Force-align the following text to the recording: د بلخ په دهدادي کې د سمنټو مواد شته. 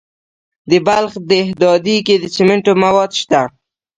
د 0.69 0.71
بلخ 0.87 1.11
په 1.17 1.21
دهدادي 1.31 1.97
کې 2.05 2.15
د 2.19 2.25
سمنټو 2.35 2.71
مواد 2.83 3.11
شته. 3.21 3.41